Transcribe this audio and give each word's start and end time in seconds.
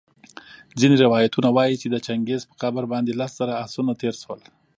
ځیني 0.79 0.95
روایتونه 1.05 1.49
وايي 1.51 1.75
چي 1.81 1.87
د 1.89 1.95
چنګیز 2.05 2.41
په 2.49 2.55
قبر 2.61 2.83
باندي 2.91 3.13
لس 3.19 3.31
زره 3.39 3.53
آسونه 3.65 3.91
تېرسول 4.01 4.39